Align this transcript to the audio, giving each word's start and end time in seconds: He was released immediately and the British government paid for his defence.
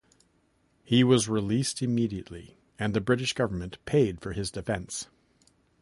He 0.83 1.03
was 1.03 1.29
released 1.29 1.83
immediately 1.83 2.57
and 2.79 2.95
the 2.95 3.01
British 3.01 3.33
government 3.33 3.77
paid 3.85 4.19
for 4.19 4.31
his 4.33 4.49
defence. 4.49 5.05